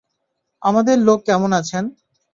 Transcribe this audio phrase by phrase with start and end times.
[0.61, 1.83] আমাদের লোক কেমন আছেন?